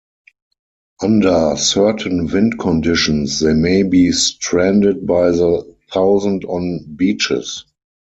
[1.03, 7.65] Under certain wind conditions, they may be stranded by the thousand on beaches.